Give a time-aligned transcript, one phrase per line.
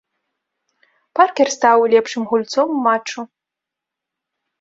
[1.19, 3.19] Паркер стаў лепшым гульцом ў матчу.